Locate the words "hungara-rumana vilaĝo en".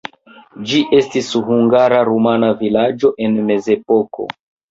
1.49-3.39